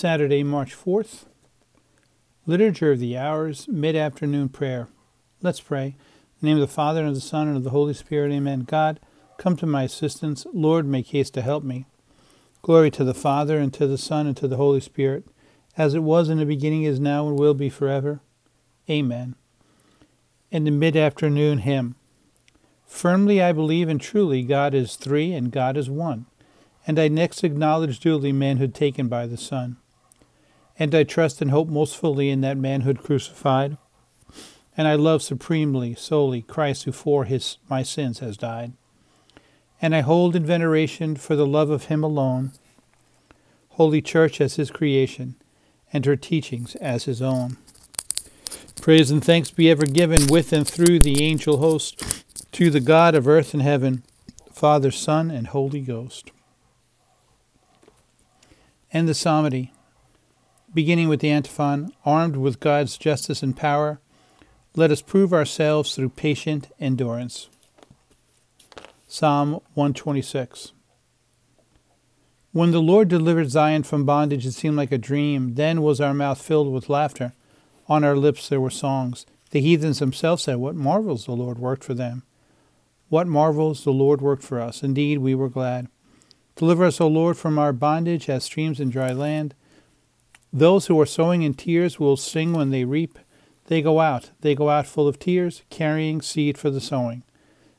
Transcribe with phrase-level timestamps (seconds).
[0.00, 1.26] Saturday, March 4th.
[2.46, 4.88] Liturgy of the Hours, Mid Afternoon Prayer.
[5.42, 5.88] Let's pray.
[5.88, 5.94] In
[6.40, 8.60] the name of the Father, and of the Son, and of the Holy Spirit, amen.
[8.60, 8.98] God,
[9.36, 10.46] come to my assistance.
[10.54, 11.84] Lord, make haste to help me.
[12.62, 15.26] Glory to the Father, and to the Son, and to the Holy Spirit,
[15.76, 18.20] as it was in the beginning, is now, and will be forever.
[18.88, 19.34] Amen.
[20.50, 21.94] And the mid afternoon hymn.
[22.86, 26.24] Firmly I believe and truly God is three and God is one.
[26.86, 29.76] And I next acknowledge duly manhood taken by the Son.
[30.80, 33.76] And I trust and hope most fully in that manhood crucified.
[34.78, 38.72] And I love supremely, solely, Christ who for his my sins has died.
[39.82, 42.52] And I hold in veneration for the love of him alone,
[43.70, 45.34] Holy Church as his creation,
[45.92, 47.58] and her teachings as his own.
[48.80, 53.14] Praise and thanks be ever given with and through the angel host to the God
[53.14, 54.02] of earth and heaven,
[54.50, 56.30] Father, Son, and Holy Ghost.
[58.90, 59.72] And the psalmody,
[60.72, 64.00] beginning with the antiphon, armed with God's justice and power,
[64.76, 67.48] let us prove ourselves through patient endurance.
[69.08, 70.72] Psalm 126.
[72.52, 75.54] When the Lord delivered Zion from bondage, it seemed like a dream.
[75.54, 77.32] Then was our mouth filled with laughter.
[77.88, 79.26] On our lips there were songs.
[79.50, 82.22] The heathens themselves said, What marvels the Lord worked for them!
[83.08, 84.84] What marvels the Lord worked for us!
[84.84, 85.88] Indeed, we were glad.
[86.54, 89.54] Deliver us, O Lord, from our bondage as streams in dry land.
[90.52, 93.18] Those who are sowing in tears will sing when they reap.
[93.66, 97.22] They go out, they go out full of tears, carrying seed for the sowing.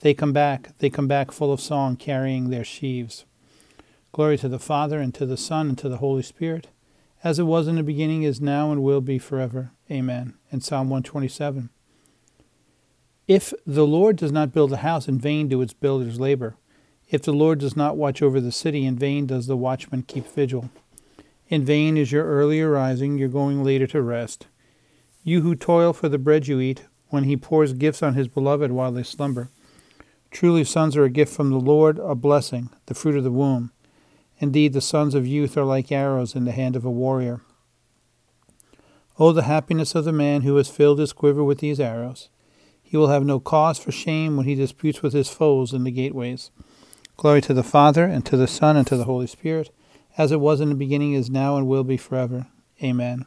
[0.00, 3.24] They come back, they come back full of song, carrying their sheaves.
[4.12, 6.68] Glory to the Father, and to the Son, and to the Holy Spirit,
[7.24, 9.72] as it was in the beginning, is now, and will be forever.
[9.90, 10.34] Amen.
[10.52, 11.70] And Psalm 127.
[13.26, 16.56] If the Lord does not build a house, in vain do its builders labor.
[17.08, 20.26] If the Lord does not watch over the city, in vain does the watchman keep
[20.26, 20.70] vigil.
[21.52, 24.46] In vain is your earlier rising, your going later to rest.
[25.22, 28.72] You who toil for the bread you eat, when he pours gifts on his beloved
[28.72, 29.50] while they slumber.
[30.30, 33.70] Truly, sons are a gift from the Lord, a blessing, the fruit of the womb.
[34.38, 37.42] Indeed, the sons of youth are like arrows in the hand of a warrior.
[39.18, 42.30] Oh, the happiness of the man who has filled his quiver with these arrows.
[42.82, 45.90] He will have no cause for shame when he disputes with his foes in the
[45.90, 46.50] gateways.
[47.18, 49.68] Glory to the Father, and to the Son, and to the Holy Spirit,
[50.16, 52.46] as it was in the beginning, is now, and will be forever.
[52.82, 53.26] Amen.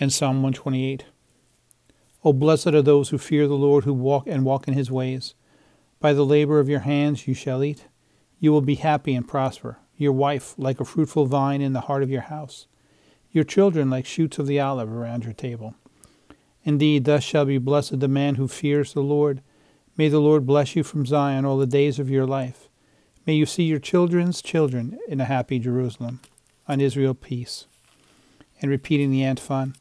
[0.00, 1.04] And Psalm 128.
[2.24, 5.34] O blessed are those who fear the Lord, who walk and walk in his ways.
[6.00, 7.86] By the labor of your hands you shall eat.
[8.40, 9.78] You will be happy and prosper.
[9.96, 12.66] Your wife like a fruitful vine in the heart of your house.
[13.30, 15.74] Your children like shoots of the olive around your table.
[16.64, 19.42] Indeed, thus shall be blessed the man who fears the Lord.
[19.96, 22.67] May the Lord bless you from Zion all the days of your life.
[23.28, 26.20] May you see your children's children in a happy Jerusalem.
[26.66, 27.66] On Israel, peace.
[28.62, 29.76] And repeating the antiphon,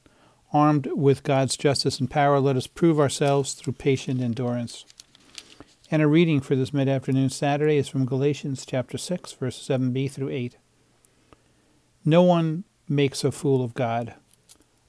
[0.52, 4.84] armed with God's justice and power, let us prove ourselves through patient endurance.
[5.90, 10.12] And a reading for this mid afternoon Saturday is from Galatians chapter 6, verses 7b
[10.12, 10.58] through 8.
[12.03, 14.16] No one makes a fool of God.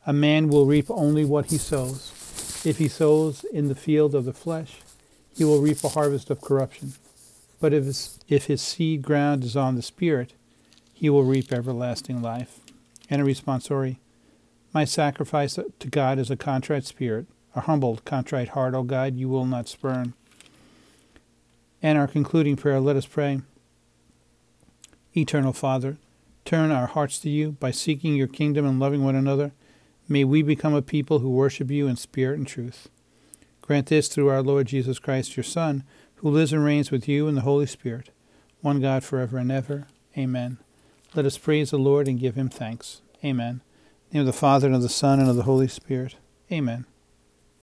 [0.05, 2.11] A man will reap only what he sows.
[2.67, 4.81] If he sows in the field of the flesh,
[5.37, 6.95] he will reap a harvest of corruption.
[7.61, 10.35] But if his, if his seed ground is on the Spirit,
[10.93, 12.61] he will reap everlasting life.
[13.11, 13.99] And a responsory
[14.73, 17.27] My sacrifice to God is a contrite spirit,
[17.57, 20.13] a humbled, contrite heart, O God, you will not spurn.
[21.83, 23.41] And our concluding prayer, let us pray.
[25.17, 25.97] Eternal Father,
[26.45, 29.53] turn our hearts to you by seeking your kingdom and loving one another
[30.11, 32.89] May we become a people who worship you in spirit and truth.
[33.61, 35.85] Grant this through our Lord Jesus Christ, your Son,
[36.19, 38.11] who lives and reigns with you in the Holy Spirit,
[38.61, 39.87] one God forever and ever.
[40.17, 40.59] Amen.
[41.15, 43.03] Let us praise the Lord and give him thanks.
[43.25, 43.63] Amen.
[44.11, 46.17] In the name of the Father, and of the Son, and of the Holy Spirit.
[46.51, 46.87] Amen.